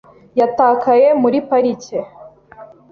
[0.39, 1.97] Yatakaye muri parike.